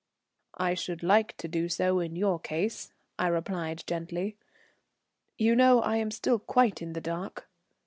"I 0.57 0.73
should 0.73 1.03
like 1.03 1.37
to 1.37 1.47
do 1.47 1.69
so 1.69 1.99
in 1.99 2.15
your 2.15 2.39
case," 2.39 2.91
I 3.19 3.27
replied 3.27 3.83
gently. 3.85 4.35
"You 5.37 5.55
know 5.55 5.79
I 5.81 5.97
am 5.97 6.09
still 6.09 6.39
quite 6.39 6.81
in 6.81 6.93
the 6.93 7.01
dark." 7.01 7.47